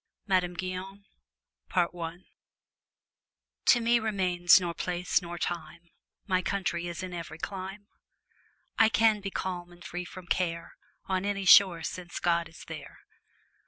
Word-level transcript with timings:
MADAME 0.25 0.55
GUYON 0.55 1.05
To 1.75 2.21
me 3.79 3.99
remains 3.99 4.59
nor 4.59 4.73
place 4.73 5.21
nor 5.21 5.37
time; 5.37 5.91
My 6.25 6.41
country 6.41 6.87
is 6.87 7.03
in 7.03 7.13
every 7.13 7.37
clime; 7.37 7.85
I 8.79 8.89
can 8.89 9.21
be 9.21 9.29
calm 9.29 9.71
and 9.71 9.85
free 9.85 10.05
from 10.05 10.25
care, 10.25 10.75
On 11.05 11.23
any 11.23 11.45
shore, 11.45 11.83
since 11.83 12.17
God 12.19 12.49
is 12.49 12.63
there. 12.65 13.01